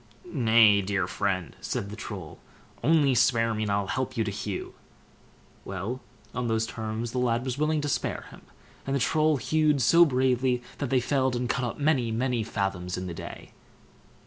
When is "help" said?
3.85-4.17